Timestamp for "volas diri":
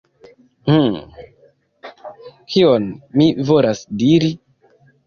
3.53-4.35